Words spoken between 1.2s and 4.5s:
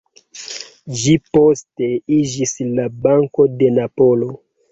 poste iĝis la "Banko de Napolo".